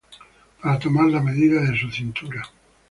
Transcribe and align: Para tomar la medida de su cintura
Para 0.59 0.79
tomar 0.79 1.11
la 1.11 1.21
medida 1.21 1.61
de 1.61 1.77
su 1.79 1.91
cintura 1.91 2.41